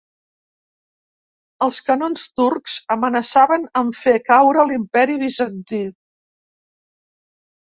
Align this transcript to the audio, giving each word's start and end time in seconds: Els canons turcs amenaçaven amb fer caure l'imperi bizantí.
Els 1.65 1.81
canons 1.89 2.23
turcs 2.39 2.77
amenaçaven 2.97 3.67
amb 3.83 3.99
fer 3.99 4.15
caure 4.31 4.67
l'imperi 4.71 5.19
bizantí. 5.27 5.83